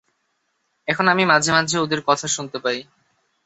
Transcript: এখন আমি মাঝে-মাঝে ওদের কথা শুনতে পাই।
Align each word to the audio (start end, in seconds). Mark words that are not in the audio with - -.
এখন 0.87 1.05
আমি 1.07 1.23
মাঝে-মাঝে 1.25 1.75
ওদের 1.79 2.01
কথা 2.07 2.27
শুনতে 2.27 2.57
পাই। 2.59 2.77